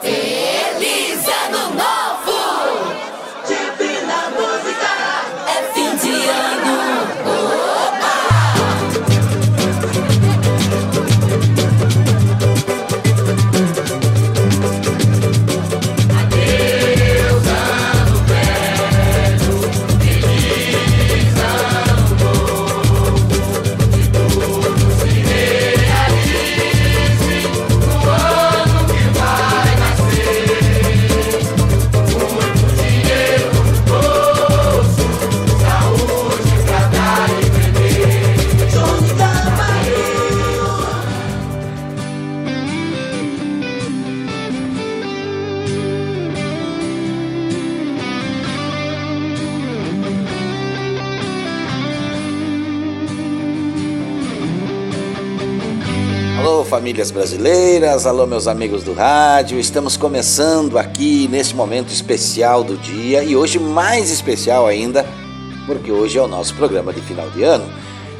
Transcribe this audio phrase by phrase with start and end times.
[0.00, 2.07] Feliz Ano Novo!
[56.98, 59.56] Brasileiras, alô meus amigos do rádio.
[59.56, 65.06] Estamos começando aqui nesse momento especial do dia e hoje mais especial ainda,
[65.64, 67.70] porque hoje é o nosso programa de final de ano.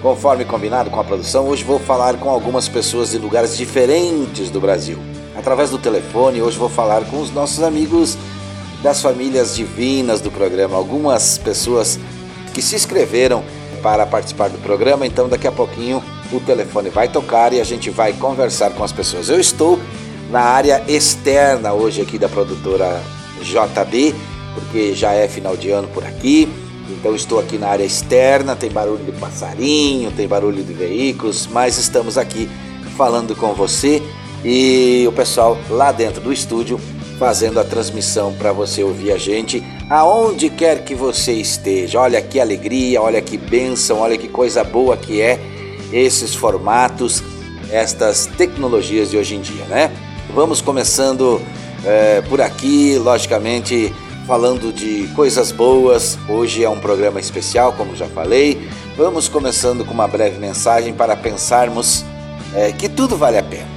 [0.00, 4.60] Conforme combinado com a produção, hoje vou falar com algumas pessoas de lugares diferentes do
[4.60, 5.00] Brasil.
[5.36, 8.16] Através do telefone, hoje vou falar com os nossos amigos
[8.80, 11.98] das famílias divinas do programa, algumas pessoas
[12.54, 13.42] que se inscreveram
[13.82, 16.00] para participar do programa, então daqui a pouquinho
[16.32, 19.28] o telefone vai tocar e a gente vai conversar com as pessoas.
[19.28, 19.78] Eu estou
[20.30, 23.02] na área externa hoje aqui da produtora
[23.42, 24.14] JB,
[24.54, 26.48] porque já é final de ano por aqui.
[26.90, 31.76] Então estou aqui na área externa, tem barulho de passarinho, tem barulho de veículos, mas
[31.78, 32.48] estamos aqui
[32.96, 34.02] falando com você
[34.44, 36.80] e o pessoal lá dentro do estúdio
[37.18, 42.00] fazendo a transmissão para você ouvir a gente aonde quer que você esteja.
[42.00, 45.38] Olha que alegria, olha que bênção, olha que coisa boa que é
[45.92, 47.22] esses formatos,
[47.70, 49.90] estas tecnologias de hoje em dia, né?
[50.34, 51.40] Vamos começando
[51.84, 53.94] é, por aqui, logicamente
[54.26, 56.18] falando de coisas boas.
[56.28, 58.68] Hoje é um programa especial, como já falei.
[58.96, 62.04] Vamos começando com uma breve mensagem para pensarmos
[62.54, 63.68] é, que tudo vale a pena.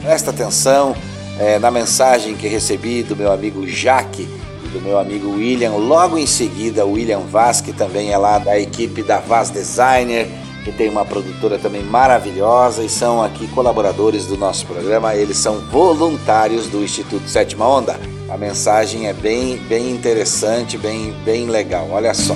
[0.00, 0.94] Presta atenção
[1.40, 4.28] é, na mensagem que recebi do meu amigo Jaque
[4.64, 5.72] e do meu amigo William.
[5.72, 10.28] Logo em seguida, o William Vaz, que também é lá da equipe da Vaz Designer
[10.66, 15.14] que tem uma produtora também maravilhosa e são aqui colaboradores do nosso programa.
[15.14, 17.96] Eles são voluntários do Instituto Sétima Onda.
[18.28, 21.88] A mensagem é bem, bem interessante, bem, bem legal.
[21.92, 22.34] Olha só.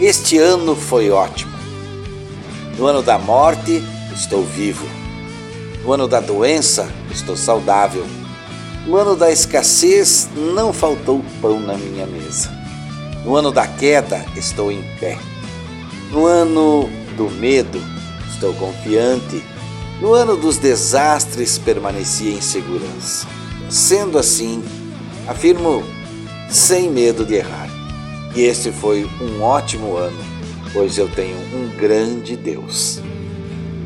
[0.00, 1.52] Este ano foi ótimo.
[2.78, 3.84] No ano da morte,
[4.14, 4.86] estou vivo.
[5.84, 8.06] No ano da doença, estou saudável.
[8.86, 12.59] No ano da escassez, não faltou pão na minha mesa.
[13.24, 15.18] No ano da queda, estou em pé.
[16.10, 17.80] No ano do medo,
[18.32, 19.44] estou confiante.
[20.00, 23.26] No ano dos desastres, permaneci em segurança.
[23.68, 24.64] Sendo assim,
[25.28, 25.84] afirmo
[26.48, 27.68] sem medo de errar.
[28.34, 30.18] E este foi um ótimo ano,
[30.72, 33.02] pois eu tenho um grande Deus.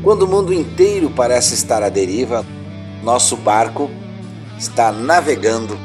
[0.01, 2.45] Quando o mundo inteiro parece estar à deriva,
[3.03, 3.89] nosso barco
[4.57, 5.77] está navegando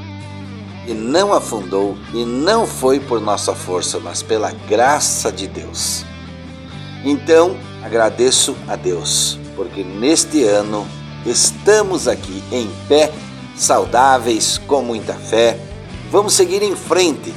[0.87, 6.05] e não afundou, e não foi por nossa força, mas pela graça de Deus.
[7.05, 10.87] Então, agradeço a Deus, porque neste ano
[11.25, 13.13] estamos aqui em pé,
[13.57, 15.59] saudáveis, com muita fé.
[16.11, 17.33] Vamos seguir em frente.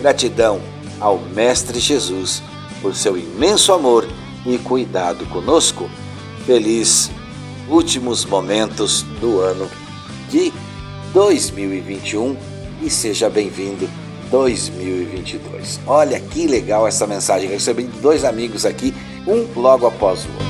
[0.00, 0.60] Gratidão
[1.00, 2.42] ao Mestre Jesus
[2.80, 4.06] por seu imenso amor
[4.44, 5.90] e cuidado conosco.
[6.44, 7.10] Feliz
[7.68, 9.68] últimos momentos do ano
[10.30, 10.52] de
[11.12, 13.88] 2021 e seja bem-vindo
[14.30, 15.80] 2022.
[15.86, 17.48] Olha que legal essa mensagem.
[17.48, 18.94] Recebi dois amigos aqui,
[19.26, 20.46] um logo após o outro.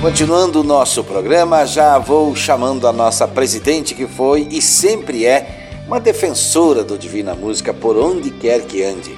[0.00, 5.82] Continuando o nosso programa, já vou chamando a nossa presidente, que foi e sempre é
[5.86, 9.16] uma defensora do Divina Música por onde quer que ande.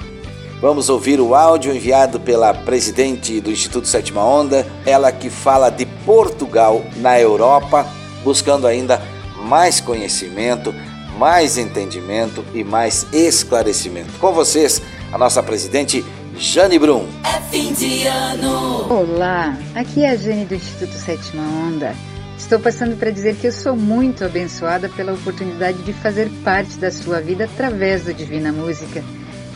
[0.61, 5.85] Vamos ouvir o áudio enviado pela presidente do Instituto Sétima Onda, ela que fala de
[5.85, 7.85] Portugal na Europa,
[8.23, 9.01] buscando ainda
[9.43, 10.73] mais conhecimento
[11.17, 14.11] mais entendimento e mais esclarecimento.
[14.19, 14.81] Com vocês,
[15.11, 16.05] a nossa presidente
[16.37, 17.07] Jane Brum.
[17.23, 18.85] É fim de ano.
[18.93, 21.95] Olá, aqui é a Jane do Instituto Sétima Onda.
[22.37, 26.91] Estou passando para dizer que eu sou muito abençoada pela oportunidade de fazer parte da
[26.91, 29.03] sua vida através do Divina Música,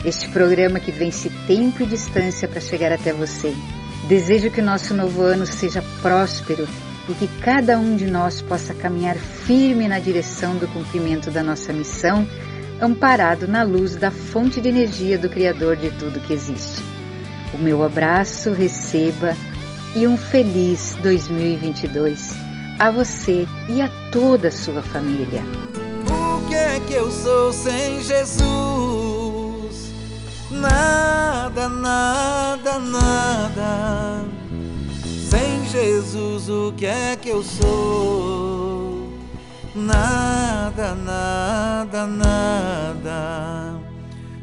[0.04, 3.54] este programa que vence tempo e distância para chegar até você.
[4.08, 6.66] Desejo que o nosso novo ano seja próspero
[7.08, 11.72] e que cada um de nós possa caminhar firme na direção do cumprimento da nossa
[11.72, 12.26] missão,
[12.80, 16.82] amparado na luz da fonte de energia do Criador de tudo que existe.
[17.54, 19.36] O meu abraço receba
[19.94, 25.42] e um feliz 2022 a você e a toda a sua família.
[26.08, 29.92] O que é que eu sou sem Jesus?
[30.50, 34.31] Nada, nada, nada.
[35.72, 39.08] Jesus, o que é que eu sou?
[39.74, 43.80] Nada, nada, nada.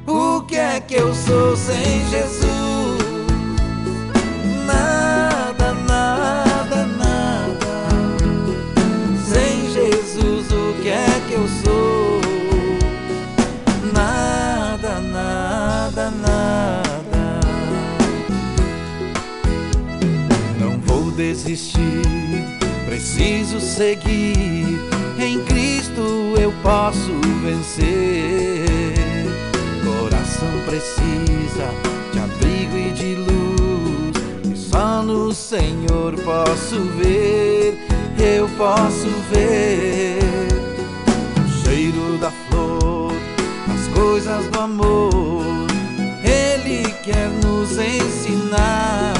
[0.07, 2.58] O que é que eu sou sem Jesus?
[21.49, 22.45] Desistir,
[22.85, 24.79] preciso seguir.
[25.17, 27.11] Em Cristo eu posso
[27.43, 28.65] vencer.
[29.83, 31.67] Coração precisa
[32.13, 34.53] de abrigo e de luz.
[34.53, 37.79] E só no Senhor posso ver,
[38.19, 40.19] eu posso ver
[41.45, 43.11] o cheiro da flor,
[43.73, 45.43] as coisas do amor.
[46.23, 49.18] Ele quer nos ensinar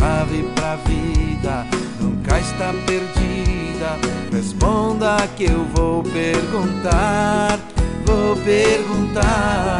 [0.00, 1.66] chave pra vida
[2.00, 3.98] nunca está perdida.
[4.32, 7.58] Responda que eu vou perguntar,
[8.06, 9.78] vou perguntar.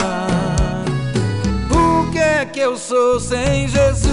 [1.70, 4.11] O que é que eu sou sem Jesus?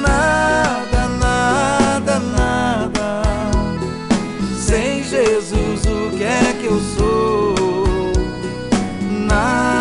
[0.00, 3.22] Nada, nada, nada.
[4.58, 7.54] Sem Jesus, o que é que eu sou?
[9.28, 9.71] Nada,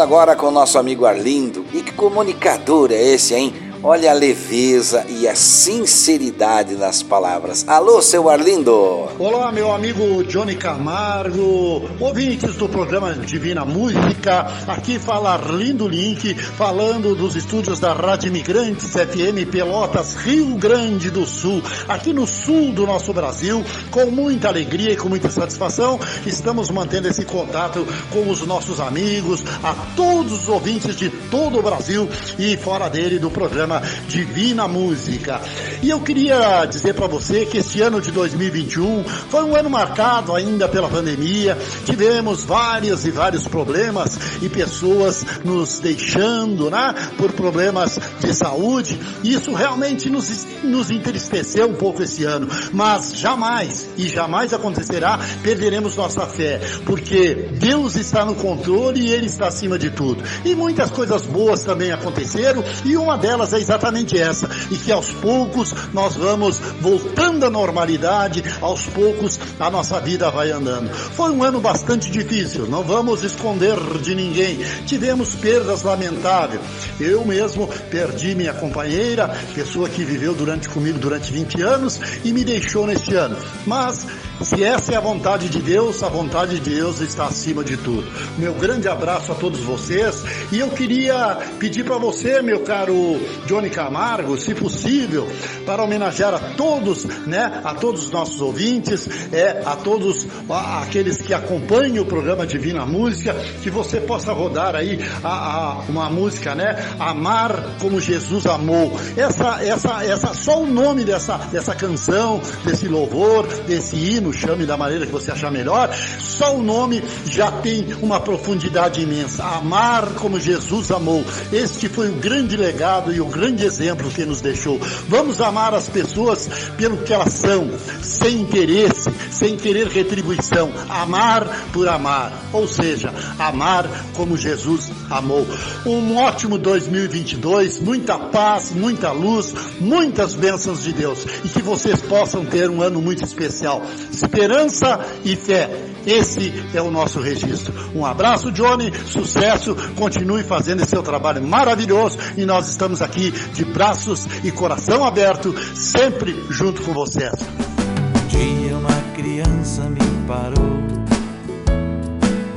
[0.00, 1.64] agora com o nosso amigo Arlindo.
[1.72, 3.69] E que comunicador é esse, hein?
[3.82, 7.66] Olha a leveza e a sinceridade nas palavras.
[7.66, 9.08] Alô, seu Arlindo!
[9.18, 14.52] Olá, meu amigo Johnny Camargo, ouvintes do programa Divina Música.
[14.68, 21.24] Aqui fala Arlindo Link, falando dos estúdios da Rádio Imigrantes FM Pelotas, Rio Grande do
[21.24, 21.62] Sul.
[21.88, 27.08] Aqui no sul do nosso Brasil, com muita alegria e com muita satisfação, estamos mantendo
[27.08, 32.06] esse contato com os nossos amigos, a todos os ouvintes de todo o Brasil
[32.38, 33.69] e fora dele do programa
[34.08, 35.40] Divina Música.
[35.82, 40.34] E eu queria dizer para você que este ano de 2021 foi um ano marcado
[40.34, 41.56] ainda pela pandemia.
[41.84, 48.98] Tivemos vários e vários problemas e pessoas nos deixando, né, por problemas de saúde.
[49.22, 55.96] Isso realmente nos, nos entristeceu um pouco esse ano, mas jamais e jamais acontecerá perderemos
[55.96, 60.22] nossa fé, porque Deus está no controle e Ele está acima de tudo.
[60.44, 65.12] E muitas coisas boas também aconteceram e uma delas é exatamente essa, e que aos
[65.12, 70.90] poucos nós vamos voltando à normalidade, aos poucos a nossa vida vai andando.
[70.90, 74.58] Foi um ano bastante difícil, não vamos esconder de ninguém.
[74.86, 76.60] Tivemos perdas lamentáveis.
[76.98, 82.44] Eu mesmo perdi minha companheira, pessoa que viveu durante comigo durante 20 anos e me
[82.44, 83.36] deixou neste ano.
[83.66, 84.06] Mas
[84.42, 88.10] Se essa é a vontade de Deus, a vontade de Deus está acima de tudo.
[88.38, 93.68] Meu grande abraço a todos vocês e eu queria pedir para você, meu caro Johnny
[93.68, 95.28] Camargo, se possível,
[95.66, 101.20] para homenagear a todos, né, a todos os nossos ouvintes, é, a todos a, aqueles
[101.20, 106.54] que acompanham o programa Divina Música, que você possa rodar aí a, a, uma música,
[106.54, 108.98] né, Amar como Jesus amou.
[109.18, 114.76] Essa, essa, essa, só o nome dessa, dessa canção, desse louvor, desse hino, chame da
[114.76, 119.44] maneira que você achar melhor, só o nome já tem uma profundidade imensa.
[119.44, 121.24] Amar como Jesus amou.
[121.52, 124.78] Este foi o grande legado e o grande exemplo que nos deixou.
[125.08, 127.70] Vamos amar as pessoas pelo que elas são,
[128.02, 130.72] sem interesse, sem querer retribuição.
[130.88, 132.32] Amar por amar.
[132.52, 135.46] Ou seja, amar como Jesus amou.
[135.86, 142.44] Um ótimo 2022, muita paz, muita luz, muitas bênçãos de Deus e que vocês possam
[142.44, 143.82] ter um ano muito especial.
[144.22, 145.70] Esperança e fé.
[146.06, 147.72] Esse é o nosso registro.
[147.94, 153.64] Um abraço, Johnny, sucesso, continue fazendo esse seu trabalho maravilhoso e nós estamos aqui de
[153.64, 157.32] braços e coração aberto, sempre junto com vocês.
[157.32, 160.80] Um dia uma criança me parou,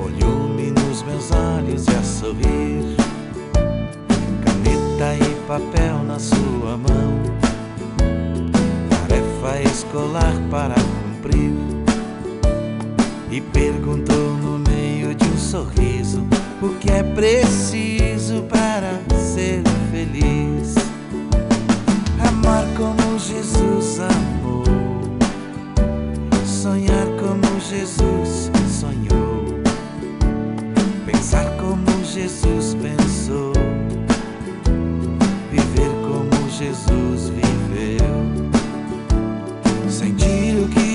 [0.04, 2.96] olhou-me nos meus olhos e a sorrir,
[4.44, 7.24] caneta e papel na sua mão,
[8.90, 11.53] tarefa escolar para cumprir,
[13.34, 16.24] e perguntou no meio de um sorriso
[16.62, 20.76] o que é preciso para ser feliz.
[22.20, 24.64] Amar como Jesus amou,
[26.46, 29.46] sonhar como Jesus sonhou,
[31.04, 33.52] pensar como Jesus pensou,
[35.50, 36.93] viver como Jesus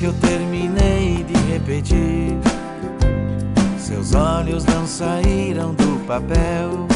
[0.00, 2.34] que eu terminei de repetir,
[3.76, 6.88] seus olhos não saíram do papel.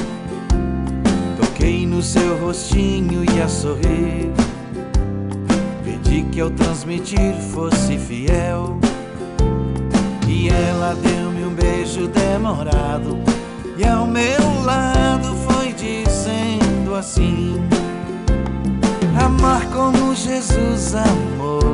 [1.39, 4.33] Toquei no seu rostinho e a sorrir.
[5.85, 8.79] Pedi que ao transmitir fosse fiel.
[10.27, 13.19] E ela deu-me um beijo demorado.
[13.77, 17.57] E ao meu lado foi dizendo assim:
[19.23, 21.74] Amar como Jesus amou,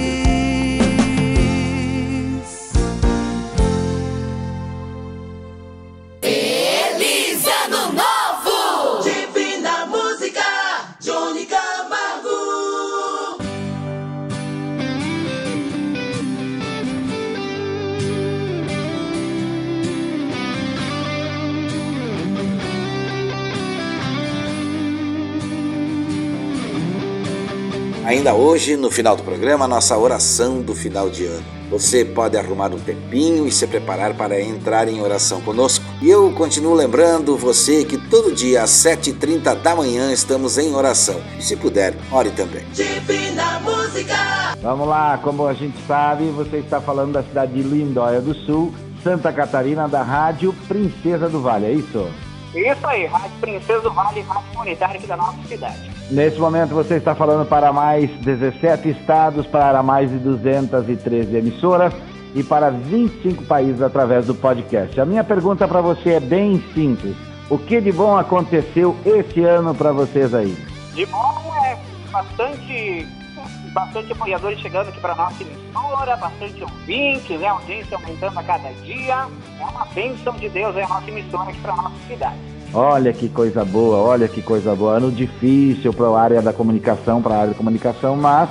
[28.41, 31.43] Hoje, no final do programa, nossa oração do final de ano.
[31.69, 35.85] Você pode arrumar um tempinho e se preparar para entrar em oração conosco.
[36.01, 41.21] E eu continuo lembrando você que todo dia às 7h30 da manhã estamos em oração.
[41.37, 42.65] E se puder, ore também.
[42.73, 44.15] Divina Música!
[44.61, 48.73] Vamos lá, como a gente sabe, você está falando da cidade de Lindóia do Sul,
[49.03, 52.09] Santa Catarina, da Rádio Princesa do Vale, é isso?
[52.53, 55.90] Isso aí, Rádio Princesa do Vale, rádio comunitária aqui da nossa cidade.
[56.11, 61.93] Nesse momento você está falando para mais 17 estados, para mais de 213 emissoras
[62.35, 64.99] e para 25 países através do podcast.
[64.99, 67.15] A minha pergunta para você é bem simples.
[67.49, 70.53] O que de bom aconteceu esse ano para vocês aí?
[70.93, 71.77] De bom é
[72.11, 73.07] bastante,
[73.73, 77.47] bastante apoiadores chegando aqui para nossa emissora, bastante ouvintes, né?
[77.47, 79.27] A audiência aumentando a cada dia.
[79.61, 82.50] É uma bênção de Deus é a nossa emissora aqui para nossa cidade.
[82.73, 84.97] Olha que coisa boa, olha que coisa boa.
[84.97, 88.49] Ano difícil para a área da comunicação, para a área da comunicação, mas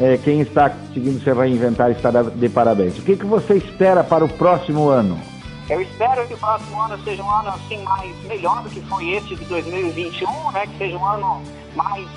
[0.00, 2.98] é, quem está conseguindo se reinventar está de parabéns.
[2.98, 5.20] O que, que você espera para o próximo ano?
[5.68, 9.10] Eu espero que o próximo ano seja um ano assim mais melhor do que foi
[9.10, 10.66] esse de 2021, né?
[10.66, 11.42] Que seja um ano
[11.76, 12.08] mais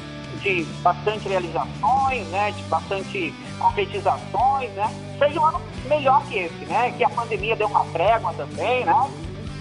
[0.41, 2.51] de bastante realizações, né?
[2.51, 4.91] De bastante concretizações, né?
[5.19, 6.91] Seja um ano melhor que esse, né?
[6.97, 9.09] Que a pandemia deu uma trégua também, né?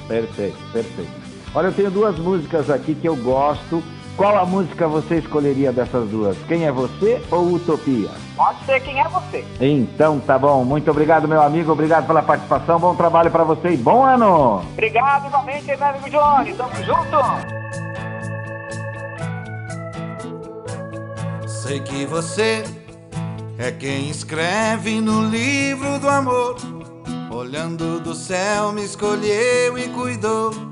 [0.09, 1.22] Perfeito, perfeito.
[1.55, 3.83] Olha, eu tenho duas músicas aqui que eu gosto.
[4.17, 6.37] Qual a música você escolheria dessas duas?
[6.49, 8.11] Quem é você ou Utopia?
[8.37, 9.45] Pode ser quem é você.
[9.61, 10.65] Então tá bom.
[10.65, 11.73] Muito obrigado, meu amigo.
[11.73, 12.79] Obrigado pela participação.
[12.79, 14.63] Bom trabalho para você e bom ano.
[14.73, 16.55] Obrigado igualmente, meu amigo Johnny.
[16.55, 17.19] Tamo junto.
[21.47, 22.65] Sei que você
[23.59, 26.57] é quem escreve no livro do amor.
[27.31, 30.72] Olhando do céu, me escolheu e cuidou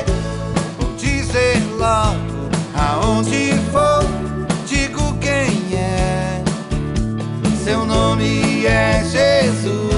[1.31, 4.03] Dizer logo aonde for,
[4.67, 6.43] digo quem é.
[7.63, 9.90] Seu nome é Jesus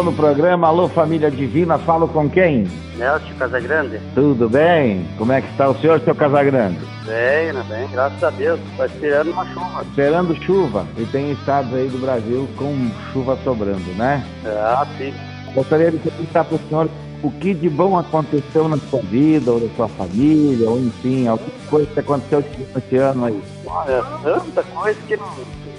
[0.00, 2.66] alô no programa, alô família divina, falo com quem?
[2.96, 4.00] Nelson Casagrande?
[4.14, 5.06] Tudo bem?
[5.18, 6.78] Como é que está o senhor, seu Casagrande?
[7.04, 8.58] Bem, né, bem, graças a Deus.
[8.72, 9.82] Está esperando uma chuva.
[9.82, 14.24] Esperando chuva, e tem estados aí do Brasil com chuva sobrando, né?
[14.46, 15.12] Ah, sim.
[15.54, 16.88] Gostaria de perguntar para o senhor
[17.22, 21.50] o que de bom aconteceu na sua vida, ou na sua família, ou enfim, alguma
[21.68, 22.42] coisa que aconteceu
[22.74, 23.42] esse ano aí.
[23.66, 25.28] Olha, tanta coisa que não.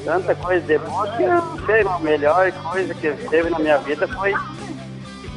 [0.03, 3.77] Tanta coisa de bom que eu não sei, a melhor coisa que teve na minha
[3.79, 4.33] vida foi,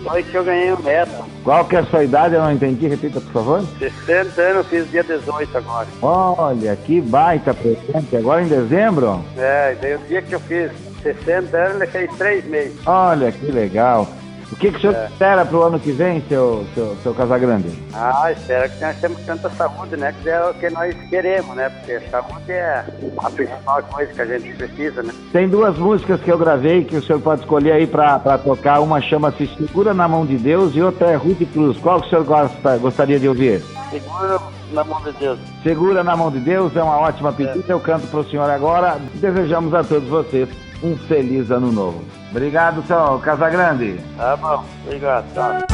[0.02, 1.24] foi que eu ganhei um neto.
[1.42, 2.34] Qual que é a sua idade?
[2.34, 3.64] Eu não entendi, repita, por favor.
[3.78, 5.86] 60 anos, eu fiz dia 18 agora.
[6.00, 8.16] Olha, que baita presente.
[8.16, 9.22] Agora em dezembro?
[9.36, 10.70] É, daí o dia que eu fiz
[11.02, 12.78] 60 anos, ele fez três meses.
[12.86, 14.08] Olha, que legal.
[14.52, 15.06] O que, que o senhor É.
[15.06, 17.68] espera para o ano que vem, seu, seu, seu Casagrande?
[17.92, 20.14] Ah, espero que nós temos tanta saúde, né?
[20.22, 21.68] Que é o que nós queremos, né?
[21.70, 22.84] Porque saúde é
[23.18, 25.12] a principal coisa que a gente precisa, né?
[25.32, 28.80] Tem duas músicas que eu gravei que o senhor pode escolher aí para tocar.
[28.80, 31.76] Uma chama-se Segura na Mão de Deus e outra é Rude Cruz.
[31.78, 33.62] Qual que o senhor gosta, gostaria de ouvir?
[33.90, 34.38] Segura
[34.72, 35.38] na mão de Deus.
[35.62, 37.64] Segura na Mão de Deus é uma ótima pedida.
[37.68, 38.96] Eu canto para o senhor agora.
[39.14, 40.48] Desejamos a todos vocês
[40.84, 42.04] um feliz ano novo.
[42.30, 43.98] Obrigado, seu Casagrande.
[44.18, 45.24] Tá bom, obrigado.
[45.34, 45.66] Tá.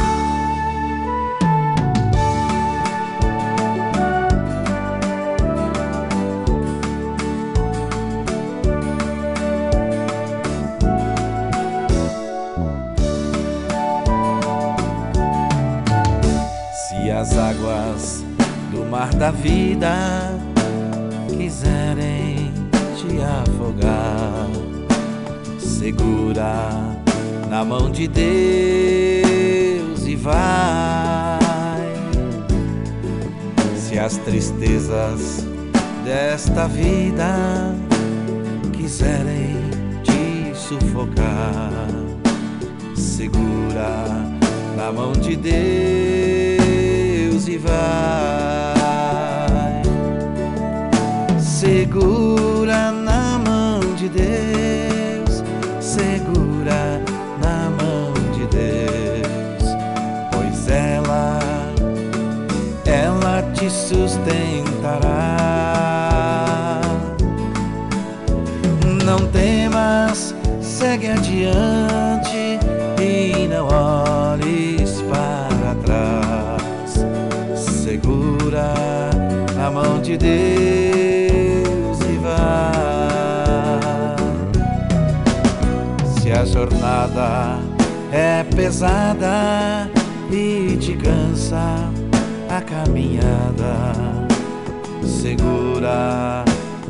[16.73, 18.23] Se as águas
[18.71, 19.91] do mar da vida
[21.27, 22.53] quiserem
[22.95, 24.40] te afogar,
[25.81, 26.69] segura
[27.49, 31.39] na mão de Deus e vai.
[33.75, 35.43] Se as tristezas
[36.05, 37.73] desta vida
[38.73, 39.55] quiserem
[40.03, 41.71] te sufocar,
[42.95, 44.05] segura
[44.77, 45.57] na mão de Deus
[47.47, 47.81] e vai.
[51.39, 55.00] Segura na mão de Deus,
[64.01, 65.37] sustentará.
[69.05, 72.59] Não temas, segue adiante
[72.99, 77.05] e não olhes para trás.
[77.55, 78.73] Segura
[79.55, 82.71] na mão de Deus e vai.
[86.19, 87.59] Se a jornada
[88.11, 89.89] é pesada
[90.31, 91.90] e te cansa a
[92.83, 93.93] caminhada,
[95.03, 96.43] segura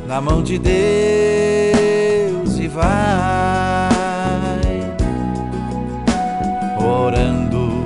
[0.07, 0.77] na mão de Deus
[2.57, 2.91] e vai
[6.79, 7.85] orando,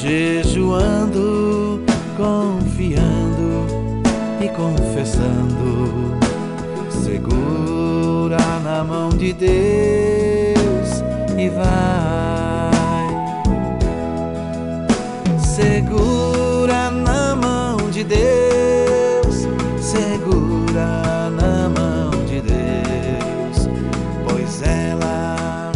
[0.00, 1.80] jejuando,
[2.16, 3.66] confiando
[4.40, 6.18] e confessando.
[6.90, 11.02] Segura na mão de Deus
[11.36, 12.27] e vai.
[17.98, 19.48] De Deus,
[19.80, 23.68] segura na mão de Deus,
[24.28, 25.72] pois ela,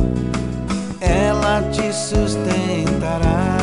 [1.00, 3.61] ela te sustentará.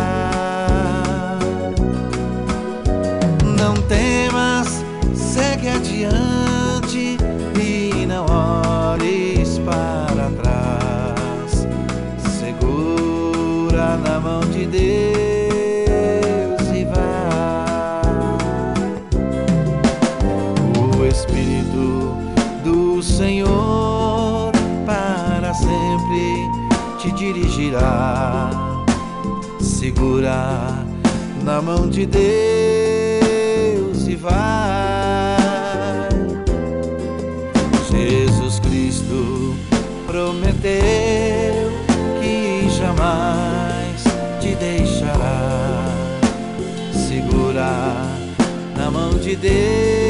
[30.00, 30.86] segurar
[31.44, 33.28] na mão de Deus
[34.08, 34.32] e vai.
[37.92, 39.58] Jesus Cristo
[40.08, 41.70] prometeu
[42.22, 44.04] que jamais
[44.40, 45.84] te deixará
[46.94, 48.08] segurar
[48.78, 50.09] na mão de Deus.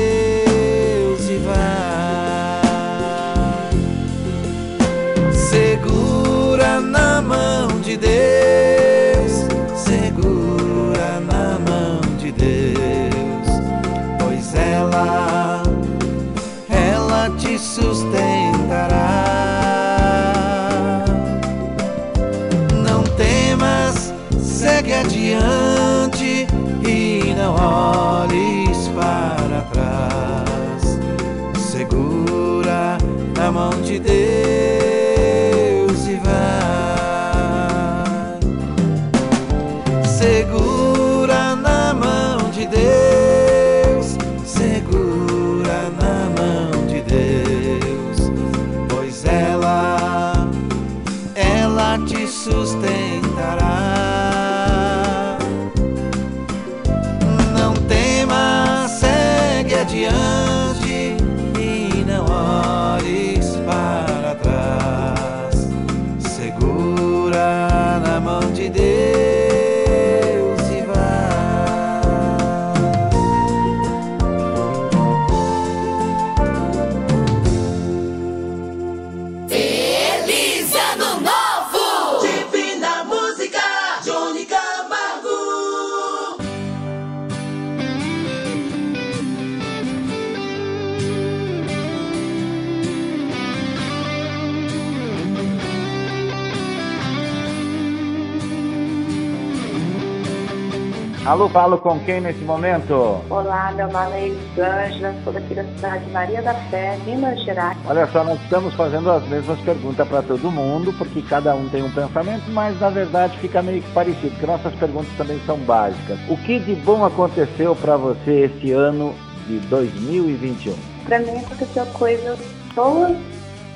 [101.29, 103.21] Alô, falo com quem nesse momento?
[103.29, 107.77] Olá, meu nome é Elisângela, sou daqui da cidade de Maria da Fé, Minas Gerais.
[107.85, 111.83] Olha só, nós estamos fazendo as mesmas perguntas para todo mundo, porque cada um tem
[111.83, 116.17] um pensamento, mas na verdade fica meio que parecido, porque nossas perguntas também são básicas.
[116.27, 119.13] O que de bom aconteceu para você esse ano
[119.45, 120.73] de 2021?
[121.05, 122.39] Para mim aconteceu coisas
[122.73, 123.15] boas,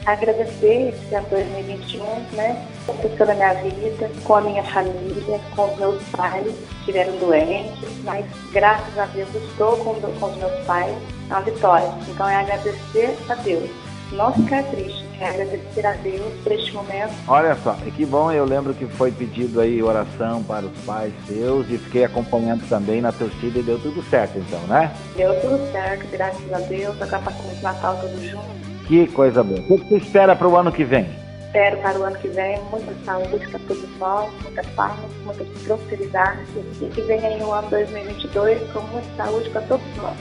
[0.06, 2.04] agradecer esse ano 2021,
[2.36, 2.68] né?
[2.88, 8.04] Aconteceu na minha vida, com a minha família, com os meus pais, que estiveram doentes,
[8.04, 10.96] mas graças a Deus eu estou com, com os meus pais,
[11.28, 11.90] uma vitória.
[12.10, 13.70] Então é agradecer a Deus.
[14.12, 17.14] Não ficar triste, é agradecer a Deus por este momento.
[17.28, 21.12] Olha só, e que bom, eu lembro que foi pedido aí oração para os pais
[21.26, 24.92] seus e fiquei acompanhando também na torcida e deu tudo certo então, né?
[25.16, 28.73] Deu tudo certo, graças a Deus, agora passamos o Natal todos juntos.
[28.88, 29.62] Que coisa boa.
[29.70, 31.08] O que você espera para o ano que vem?
[31.46, 34.94] Espero para o ano que vem muita saúde para todos nós, muita paz,
[35.24, 36.40] muita prosperidade
[36.82, 40.16] e que venha aí um ano 2022 com muita saúde para todos nós.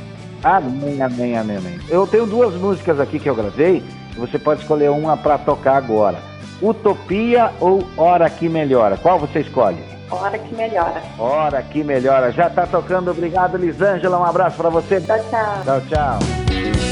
[0.44, 1.80] Amém, amém, amém, amém.
[1.88, 3.82] Eu tenho duas músicas aqui que eu gravei,
[4.16, 6.18] você pode escolher uma para tocar agora.
[6.60, 8.96] Utopia ou Hora que Melhora?
[8.96, 9.82] Qual você escolhe?
[10.12, 11.02] Hora que melhora.
[11.18, 12.30] Hora que Melhora.
[12.32, 13.10] Já tá tocando.
[13.10, 14.18] Obrigado, Lisângela.
[14.18, 15.00] Um abraço para você.
[15.00, 15.62] Tchau, tchau.
[15.64, 16.91] Tchau, tchau.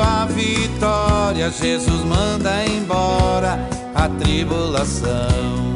[0.00, 1.50] a vitória.
[1.50, 3.58] Jesus manda embora
[3.94, 5.75] a tribulação.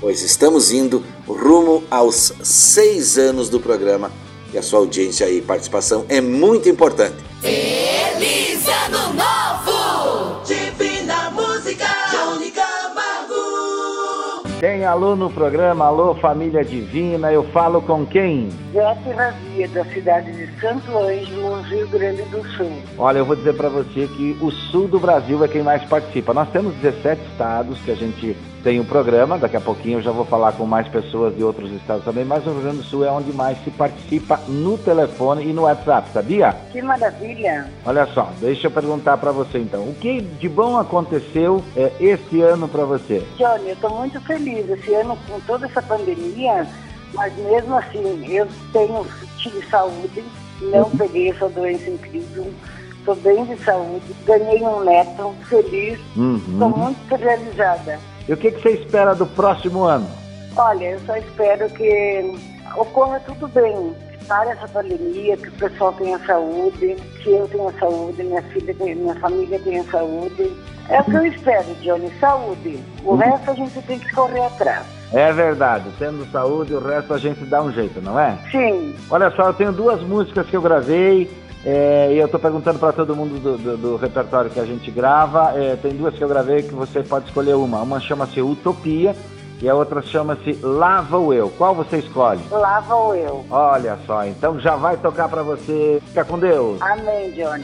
[0.01, 4.11] pois estamos indo rumo aos seis anos do programa
[4.53, 7.15] e a sua audiência e participação é muito importante.
[7.41, 10.43] Feliz Ano Novo!
[10.45, 14.49] Divina Música, Johnny Camargo.
[14.59, 18.49] Tem alô no programa, alô família divina, eu falo com quem?
[18.73, 22.71] Zete Vazia, da cidade de Santo Ângelo, Rio Grande do Sul.
[22.97, 26.33] Olha, eu vou dizer para você que o sul do Brasil é quem mais participa.
[26.33, 30.11] Nós temos 17 estados que a gente tem um programa, daqui a pouquinho eu já
[30.11, 33.03] vou falar com mais pessoas de outros estados também, mas o Rio Grande do Sul
[33.03, 36.55] é onde mais se participa no telefone e no WhatsApp, sabia?
[36.71, 37.67] Que maravilha!
[37.85, 42.41] Olha só, deixa eu perguntar para você então, o que de bom aconteceu é, este
[42.41, 43.23] ano para você?
[43.37, 46.67] Johnny, eu estou muito feliz esse ano com toda essa pandemia,
[47.13, 49.05] mas mesmo assim eu tenho
[49.37, 50.23] tive saúde,
[50.61, 52.53] não peguei essa doença incrível,
[52.99, 56.39] estou bem de saúde, ganhei um neto, feliz, Uhum.
[56.51, 57.99] estou muito realizada.
[58.27, 60.07] E o que, que você espera do próximo ano?
[60.55, 62.33] Olha, eu só espero que
[62.75, 63.93] ocorra tudo bem.
[64.17, 68.73] que Pare essa pandemia, que o pessoal tenha saúde, que eu tenha saúde, minha filha,
[68.75, 70.51] tenha- minha família tenha saúde.
[70.89, 72.79] É o que eu espero, Johnny, saúde.
[73.03, 74.85] O resto a gente tem que correr atrás.
[75.13, 78.37] É verdade, tendo saúde, o resto a gente dá um jeito, não é?
[78.51, 81.29] Sim, Olha só, eu tenho duas músicas que eu gravei
[81.65, 84.89] é, e eu tô perguntando para todo mundo do, do- do repertório que a gente
[84.89, 85.53] grava.
[85.55, 87.81] É, tem duas que eu gravei que você pode escolher uma.
[87.81, 89.15] Uma chama-se Utopia
[89.61, 91.49] e a outra chama-se Lava o Eu.
[91.49, 92.41] Qual você escolhe?
[92.49, 93.45] lava o eu.
[93.49, 96.01] Olha só, então já vai tocar para você.
[96.07, 96.81] Fica com Deus.
[96.81, 97.63] Amém, Johnny.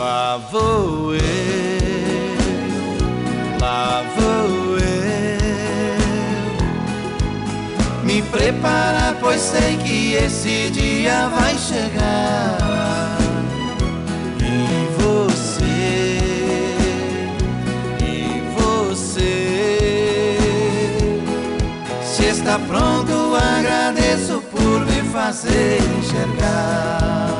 [0.00, 1.20] Lá vou eu,
[3.60, 5.36] lá vou eu.
[8.02, 13.18] Me preparar, pois sei que esse dia vai chegar.
[14.40, 16.18] E você,
[18.02, 20.38] e você.
[22.02, 27.39] Se está pronto, agradeço por me fazer enxergar.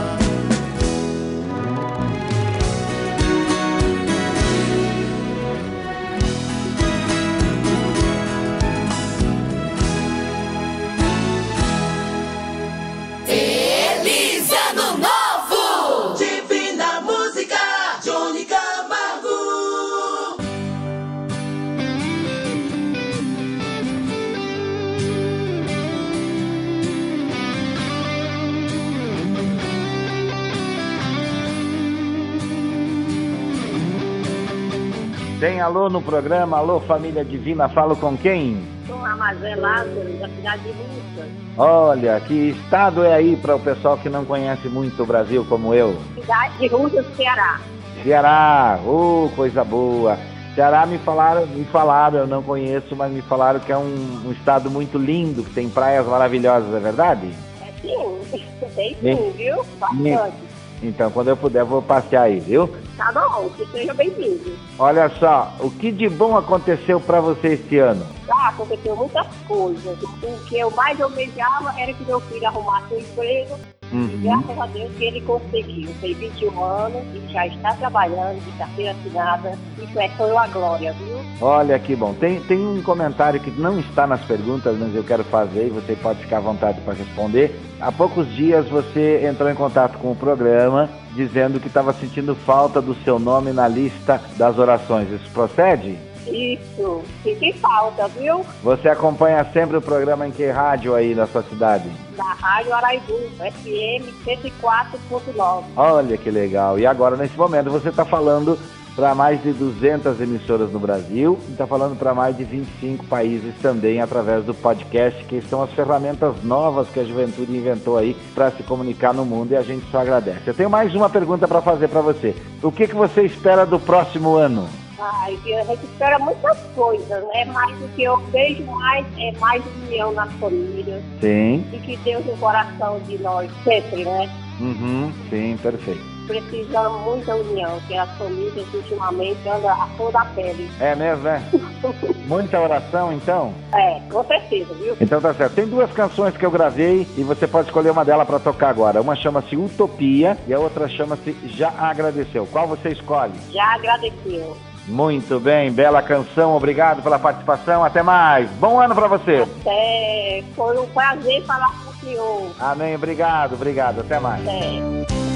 [35.41, 38.63] Tem alô no programa, alô família divina, falo com quem?
[38.85, 41.27] Sou Amazé Lázaro, da cidade de Russa.
[41.57, 45.73] Olha, que estado é aí para o pessoal que não conhece muito o Brasil como
[45.73, 45.99] eu?
[46.13, 47.59] Cidade de Russa, Ceará.
[48.03, 50.15] Ceará, oh, coisa boa.
[50.53, 54.31] Ceará me falaram, me falaram, eu não conheço, mas me falaram que é um, um
[54.31, 57.33] estado muito lindo, que tem praias maravilhosas, é verdade?
[57.63, 58.19] É sim,
[58.75, 59.17] tem Sim.
[59.17, 59.65] sim, viu?
[59.79, 60.50] Bastante.
[60.81, 62.67] Então, quando eu puder, vou passear aí, viu?
[62.97, 64.51] Tá bom, que seja bem-vindo.
[64.79, 68.05] Olha só, o que de bom aconteceu para você este ano?
[68.25, 70.01] Já aconteceu muitas coisas.
[70.01, 73.59] O que eu mais almejava era que meu filho arrumasse um emprego.
[73.91, 74.09] Uhum.
[74.13, 75.89] E graças a Deus que ele conseguiu.
[75.99, 79.57] Tem 21 anos e já está trabalhando de carteira assinada.
[79.81, 81.17] Isso é foi uma glória, viu?
[81.41, 82.13] Olha que bom.
[82.13, 85.95] Tem, tem um comentário que não está nas perguntas, mas eu quero fazer e você
[85.95, 87.59] pode ficar à vontade para responder.
[87.79, 92.81] Há poucos dias você entrou em contato com o programa dizendo que estava sentindo falta
[92.81, 95.09] do seu nome na lista das orações.
[95.11, 95.97] Isso procede?
[96.27, 97.03] Isso.
[97.23, 98.45] Fica em falta, viu?
[98.63, 101.89] Você acompanha sempre o programa em que rádio aí na sua cidade?
[102.15, 105.63] Da Rádio Araibu, FM 104.9.
[105.75, 106.77] Olha que legal.
[106.77, 108.57] E agora, nesse momento, você está falando
[108.95, 113.53] para mais de 200 emissoras no Brasil e está falando para mais de 25 países
[113.61, 118.51] também através do podcast, que são as ferramentas novas que a juventude inventou aí para
[118.51, 120.41] se comunicar no mundo e a gente só agradece.
[120.45, 122.35] Eu tenho mais uma pergunta para fazer para você.
[122.61, 124.67] O que, que você espera do próximo ano?
[125.01, 127.45] Ai, que a gente espera muitas coisas, né?
[127.45, 131.01] Mas o que eu vejo mais é mais união nas famílias.
[131.19, 131.65] Sim.
[131.73, 134.29] E que Deus no coração de nós sempre, né?
[134.59, 136.11] Uhum, sim, perfeito.
[136.27, 140.69] Precisamos muita união, que as famílias ultimamente andam a flor da pele.
[140.79, 141.41] É mesmo, é?
[142.27, 143.55] Muita oração, então?
[143.73, 144.95] É, com certeza, viu?
[145.01, 145.55] Então tá certo.
[145.55, 149.01] Tem duas canções que eu gravei e você pode escolher uma delas para tocar agora.
[149.01, 152.47] Uma chama-se Utopia e a outra chama-se Já Agradeceu.
[152.51, 153.33] Qual você escolhe?
[153.51, 154.55] Já agradeceu.
[154.87, 156.55] Muito bem, bela canção.
[156.55, 157.83] Obrigado pela participação.
[157.83, 158.49] Até mais.
[158.51, 159.47] Bom ano para você.
[159.65, 162.51] É, foi um prazer falar com o senhor.
[162.59, 162.95] Amém.
[162.95, 164.01] Obrigado, obrigado.
[164.01, 164.45] Até mais.
[164.47, 165.31] É.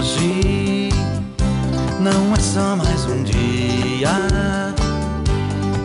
[0.00, 0.88] Hoje
[2.00, 4.08] Não é só mais um dia,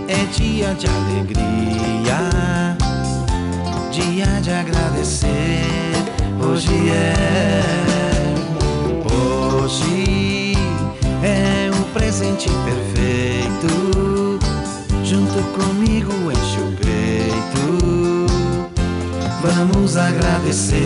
[0.08, 2.16] é dia de alegria,
[3.91, 5.28] dia de agradecer.
[6.41, 7.95] Hoje é,
[9.66, 10.53] hoje
[11.24, 14.39] é o presente perfeito.
[15.03, 18.28] Junto comigo enche o peito,
[19.41, 20.78] vamos agradecer.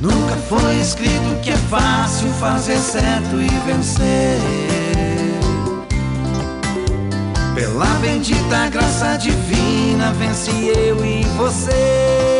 [0.00, 4.38] Nunca foi escrito que é fácil fazer certo e vencer.
[7.54, 12.33] Pela bendita graça divina, vence eu e você.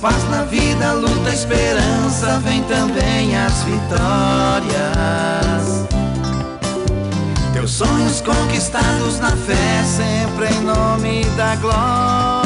[0.00, 4.76] Paz na vida, luta, esperança, vem também as vitórias.
[7.52, 12.45] Teus sonhos conquistados na fé, sempre em nome da glória.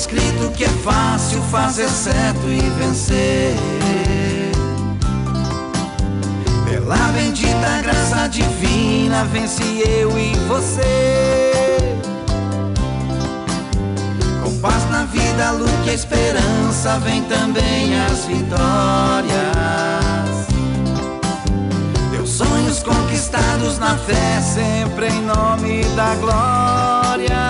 [0.00, 3.54] Escrito que é fácil fazer certo e vencer.
[6.64, 11.98] Pela bendita graça divina, vence eu e você.
[14.42, 19.30] Com paz na vida, luz e esperança, vem também as vitórias.
[22.10, 27.49] Teus sonhos conquistados na fé, sempre em nome da glória.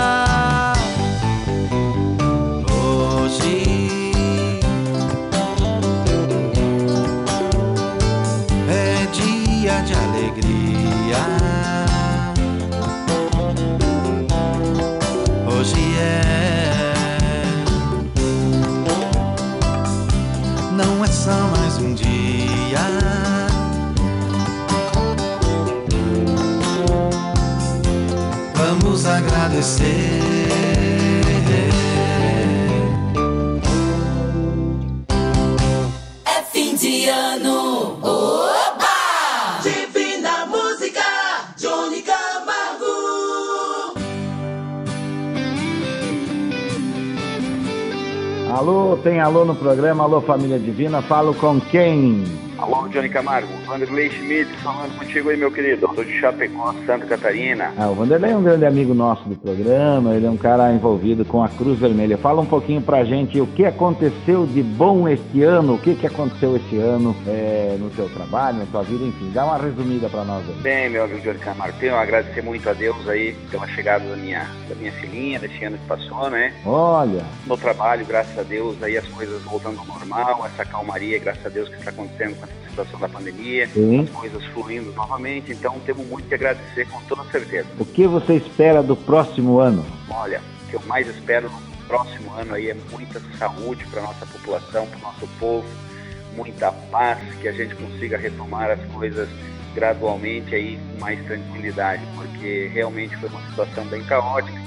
[29.50, 29.84] Agradecer.
[36.24, 37.98] É fim de ano.
[38.00, 39.60] Oba!
[39.62, 41.02] Divina música,
[41.56, 42.84] Johnny Camargo.
[48.52, 52.24] Alô, tem alô no programa, alô família divina, falo com quem?
[52.58, 55.88] Alô, Johnny Camargo, Vanderlei Schmidt falando contigo aí, meu querido.
[55.94, 57.72] Sou de Chapecó, Santa Catarina.
[57.78, 61.24] Ah, o Vanderlei é um grande amigo nosso do programa, ele é um cara envolvido
[61.24, 62.18] com a Cruz Vermelha.
[62.18, 66.04] Fala um pouquinho pra gente o que aconteceu de bom este ano, o que, que
[66.04, 70.24] aconteceu este ano é, no teu trabalho, na tua vida, enfim, dá uma resumida pra
[70.24, 70.54] nós aí.
[70.62, 74.50] Bem, meu amigo Camargo, tenho a agradecer muito a Deus aí pela chegada da minha,
[74.68, 76.52] da minha filhinha, desse ano que passou, né?
[76.66, 81.46] Olha, No trabalho, graças a Deus, aí as coisas voltando ao normal, essa calmaria, graças
[81.46, 84.00] a Deus, que está acontecendo com essa situação da pandemia, Sim.
[84.00, 87.68] as coisas fluindo novamente, então temos muito que agradecer com toda certeza.
[87.78, 89.84] o que você espera do próximo ano?
[90.10, 94.26] Olha, o que eu mais espero no próximo ano aí é muita saúde para nossa
[94.26, 95.66] população, para o nosso povo,
[96.36, 99.28] muita paz, que a gente consiga retomar as coisas
[99.74, 104.60] gradualmente aí com mais tranquilidade, porque realmente foi uma situação bem caótica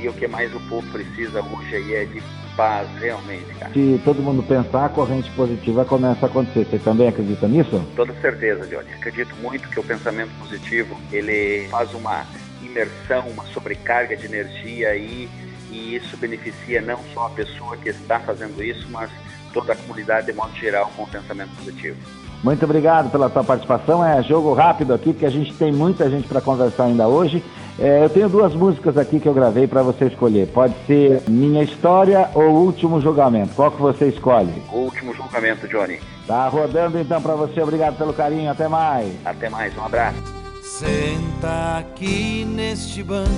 [0.00, 2.22] e o que mais o povo precisa hoje aí é de
[2.56, 3.72] paz, realmente, cara.
[3.72, 6.64] Se todo mundo pensar, a corrente positiva começa a acontecer.
[6.64, 7.84] Você também acredita nisso?
[7.96, 8.92] Toda certeza, Johnny.
[8.94, 12.26] Acredito muito que o pensamento positivo ele faz uma
[12.62, 15.28] imersão, uma sobrecarga de energia aí
[15.70, 19.10] e isso beneficia não só a pessoa que está fazendo isso, mas
[19.52, 21.96] toda a comunidade de modo geral com o pensamento positivo.
[22.42, 24.04] Muito obrigado pela tua participação.
[24.04, 27.42] É jogo rápido aqui, porque a gente tem muita gente para conversar ainda hoje.
[27.78, 30.46] É, eu tenho duas músicas aqui que eu gravei para você escolher.
[30.48, 33.54] Pode ser Minha História ou Último Julgamento.
[33.54, 34.52] Qual que você escolhe?
[34.72, 35.98] O último julgamento, Johnny.
[36.26, 37.60] Tá rodando então para você.
[37.60, 38.50] Obrigado pelo carinho.
[38.50, 39.12] Até mais.
[39.24, 40.22] Até mais, um abraço.
[40.62, 43.28] Senta aqui neste banco,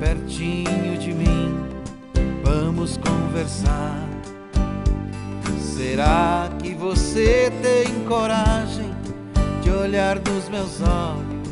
[0.00, 1.54] pertinho de mim,
[2.42, 4.08] vamos conversar.
[5.58, 8.90] Será que você tem coragem
[9.62, 11.43] de olhar nos meus olhos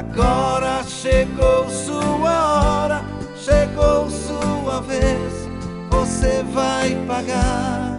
[0.00, 3.04] Agora chegou sua hora,
[3.36, 5.48] chegou sua vez,
[5.90, 7.98] você vai pagar.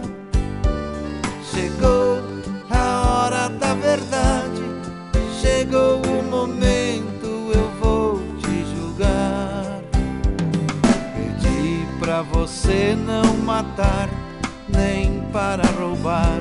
[1.52, 2.22] Chegou
[2.70, 4.62] a hora da verdade,
[5.40, 9.80] chegou o momento, eu vou te julgar.
[11.14, 14.08] Pedi pra você não matar,
[14.68, 16.40] nem para roubar,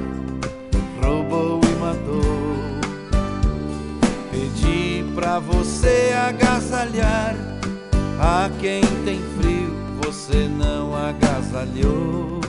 [5.82, 7.36] você agasalhar,
[8.20, 9.76] a quem tem frio
[10.06, 12.40] você não agasalhou.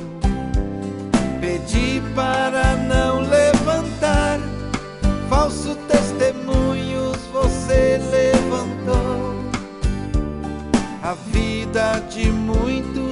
[1.41, 4.39] Pedi para não levantar.
[5.31, 9.35] Falso testemunhos, você levantou.
[11.03, 13.12] A vida de muitos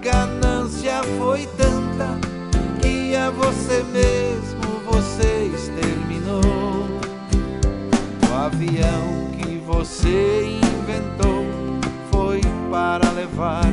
[8.61, 11.45] avião que você inventou
[12.11, 13.65] foi para levar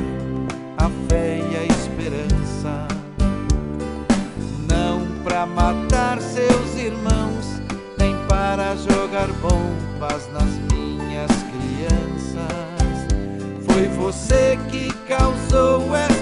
[0.79, 2.89] a fé e a esperança,
[4.67, 7.61] não para matar seus irmãos,
[7.99, 12.49] nem para jogar bombas nas minhas crianças.
[13.67, 16.18] Foi você que causou esta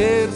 [0.00, 0.29] vou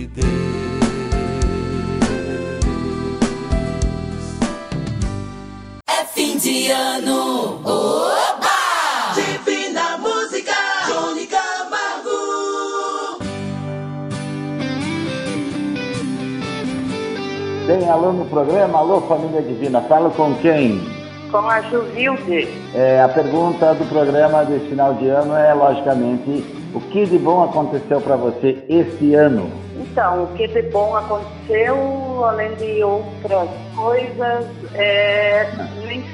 [0.00, 0.26] de Deus.
[5.88, 7.60] É fim de ano.
[7.64, 9.14] Oba!
[9.14, 10.52] Divina música.
[10.86, 13.18] Johnny Camargo.
[17.66, 18.78] Tem alô no programa?
[18.78, 19.82] Alô, família divina.
[19.82, 20.80] Falo com quem?
[21.30, 22.48] Com a Juvilde.
[22.74, 26.44] É, a pergunta do programa desse final de ano é, logicamente,
[26.74, 29.69] o que de bom aconteceu para você este ano?
[29.80, 35.46] Então, o que de bom aconteceu, além de outras coisas, é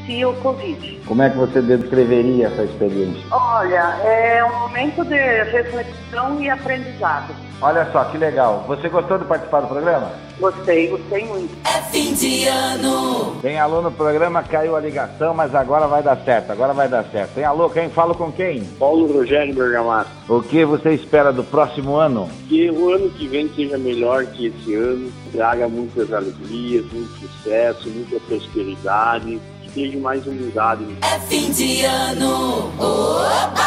[0.05, 1.01] si o Covid.
[1.07, 3.23] Como é que você descreveria essa experiência?
[3.31, 7.35] Olha, é um momento de reflexão e aprendizado.
[7.61, 8.65] Olha só, que legal.
[8.69, 10.13] Você gostou de participar do programa?
[10.39, 11.57] Gostei, gostei muito.
[11.67, 13.37] É fim de ano.
[13.41, 17.05] Tem alô no programa, caiu a ligação, mas agora vai dar certo, agora vai dar
[17.05, 17.35] certo.
[17.35, 18.63] Tem alô, quem fala com quem?
[18.79, 20.13] Paulo Rogério Bergamasco.
[20.29, 22.29] O que você espera do próximo ano?
[22.47, 27.89] Que o ano que vem seja melhor que esse ano, traga muitas alegrias, muito sucesso,
[27.89, 29.41] muita prosperidade,
[29.77, 30.87] que seja mais humildade.
[31.03, 32.73] É fim de ano.
[32.79, 33.67] Oba!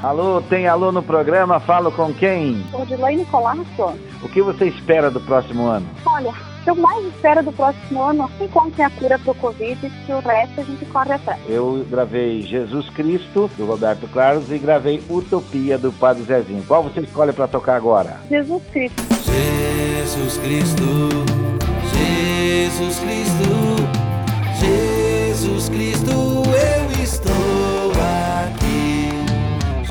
[0.00, 2.64] Alô, tem alô no programa, falo com quem?
[2.72, 3.98] Odilene Colasso.
[4.22, 5.84] O que você espera do próximo ano?
[6.06, 9.90] Olha, o que eu mais espero do próximo ano é encontre a cura pro Covid,
[10.06, 11.40] que o resto a gente corre atrás.
[11.48, 16.62] Eu gravei Jesus Cristo, do Roberto Carlos, e gravei Utopia, do Padre Zezinho.
[16.68, 18.20] Qual você escolhe para tocar agora?
[18.30, 19.02] Jesus Cristo.
[19.24, 20.84] Jesus Cristo,
[21.92, 24.17] Jesus Cristo,
[24.58, 27.92] Jesus Cristo, eu estou
[28.44, 29.10] aqui.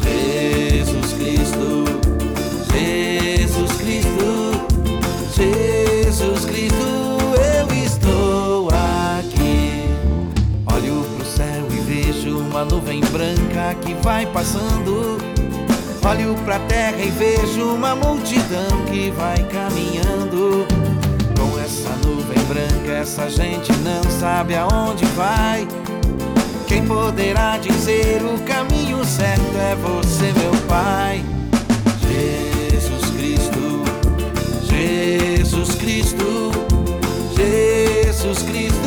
[0.03, 1.85] Jesus Cristo,
[2.73, 4.27] Jesus Cristo,
[5.33, 6.87] Jesus Cristo,
[7.55, 9.83] eu estou aqui.
[10.73, 15.17] Olho pro céu e vejo uma nuvem branca que vai passando.
[16.05, 20.76] Olho pra terra e vejo uma multidão que vai caminhando.
[21.87, 25.65] Essa nuvem branca, essa gente não sabe aonde vai.
[26.67, 31.23] Quem poderá dizer o caminho certo é você, meu Pai.
[32.01, 33.83] Jesus Cristo,
[34.67, 36.51] Jesus Cristo,
[37.37, 38.86] Jesus Cristo,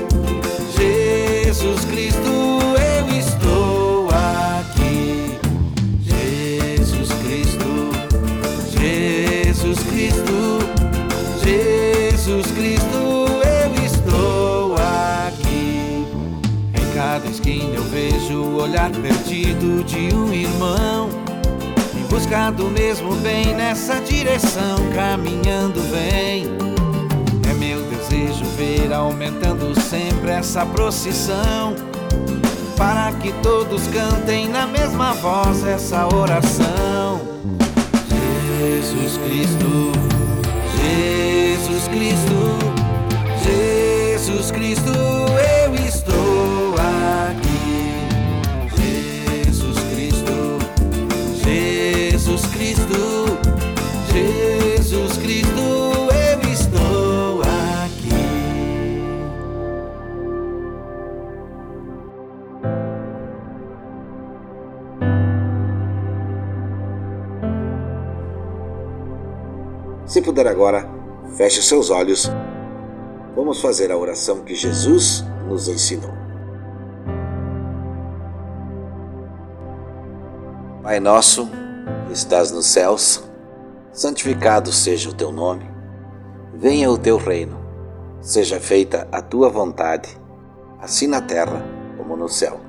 [18.61, 21.09] olhar perdido de um irmão.
[21.97, 26.45] Em busca do mesmo bem nessa direção, caminhando vem.
[27.49, 31.75] É meu desejo ver aumentando sempre essa procissão.
[32.77, 37.19] Para que todos cantem na mesma voz essa oração.
[38.59, 39.91] Jesus Cristo,
[40.77, 42.59] Jesus Cristo,
[43.43, 45.30] Jesus Cristo,
[70.41, 70.89] Puder agora,
[71.37, 72.27] feche seus olhos.
[73.35, 76.11] Vamos fazer a oração que Jesus nos ensinou.
[80.81, 81.47] Pai nosso,
[82.07, 83.23] que estás nos céus,
[83.93, 85.69] santificado seja o teu nome.
[86.55, 87.59] Venha o teu reino.
[88.19, 90.09] Seja feita a tua vontade,
[90.79, 91.63] assim na terra
[91.99, 92.59] como no céu.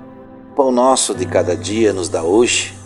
[0.55, 2.79] Pão nosso de cada dia nos dá hoje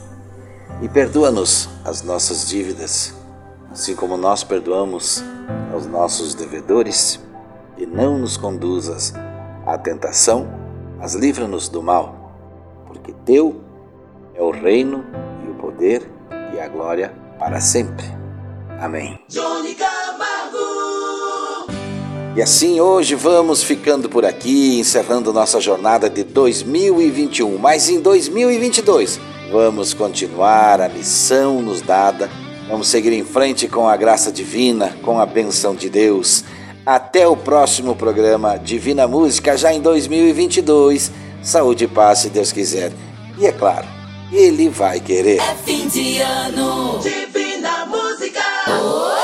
[0.80, 3.12] e perdoa-nos as nossas dívidas,
[3.76, 5.22] assim como nós perdoamos
[5.70, 7.20] aos nossos devedores,
[7.76, 9.12] e não nos conduzas
[9.66, 10.48] à tentação,
[10.98, 12.32] mas livra-nos do mal,
[12.86, 13.60] porque teu
[14.34, 15.04] é o reino
[15.44, 16.10] e o poder
[16.54, 18.06] e a glória para sempre.
[18.80, 19.20] Amém.
[22.34, 27.58] E assim hoje vamos ficando por aqui, encerrando nossa jornada de 2021.
[27.58, 29.20] Mas em 2022
[29.52, 32.30] vamos continuar a missão nos dada.
[32.68, 36.42] Vamos seguir em frente com a graça divina, com a benção de Deus.
[36.84, 41.12] Até o próximo programa Divina Música, já em 2022.
[41.42, 42.92] Saúde e paz, se Deus quiser.
[43.38, 43.86] E é claro,
[44.32, 45.38] Ele vai querer.
[45.38, 46.98] É fim de ano.
[46.98, 48.42] Divina Música.
[48.68, 49.15] Oh.